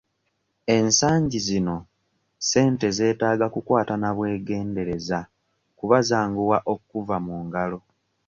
Ensangi 0.75 1.39
zino 1.47 1.75
ssente 2.43 2.87
zeetaaga 2.97 3.47
kukwata 3.53 3.93
na 4.01 4.09
bwegendereza 4.15 5.19
kuba 5.77 5.97
zanguwa 6.09 6.57
okkuva 6.73 7.15
mu 7.25 7.35
ngalo. 7.45 7.79